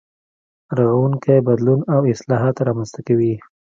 [0.79, 3.33] رغونکی بدلون او اصلاحات رامنځته کوي.